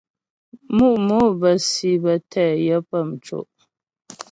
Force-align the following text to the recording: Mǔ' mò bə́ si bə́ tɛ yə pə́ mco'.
Mǔ' 0.75 0.89
mò 1.07 1.17
bə́ 1.39 1.53
si 1.67 1.89
bə́ 2.03 2.15
tɛ 2.31 2.45
yə 2.65 2.75
pə́ 2.89 3.01
mco'. 3.09 3.41